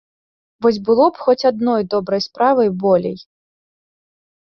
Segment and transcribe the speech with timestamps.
[0.65, 3.17] Вось было б хоць адной добрай справай болей.